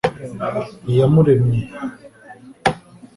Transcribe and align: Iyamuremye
Iyamuremye 0.91 1.57